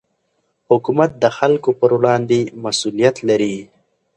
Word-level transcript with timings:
حکومت 0.69 1.11
د 1.23 1.25
خلکو 1.37 1.69
پر 1.79 1.89
وړاندې 1.99 2.39
مسوولیت 2.63 3.17
لري 3.29 3.57